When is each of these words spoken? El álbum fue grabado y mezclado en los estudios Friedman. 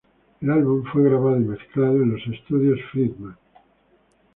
El 0.41 0.49
álbum 0.49 0.83
fue 0.91 1.03
grabado 1.03 1.37
y 1.37 1.41
mezclado 1.43 2.01
en 2.01 2.13
los 2.13 2.25
estudios 2.25 2.79
Friedman. 2.91 3.37